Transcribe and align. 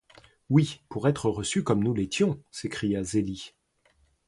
Oui, 0.49 0.81
pour 0.89 1.07
être 1.07 1.29
reçus 1.29 1.61
comme 1.63 1.83
nous 1.83 1.93
l’étions! 1.93 2.41
s’écria 2.49 3.03
Zélie. 3.03 3.53